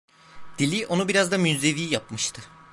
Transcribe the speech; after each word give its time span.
Dili 0.59 0.85
onu 0.87 1.07
biraz 1.07 1.31
da 1.31 1.37
münzevi 1.37 1.81
yapmıştı. 1.81 2.41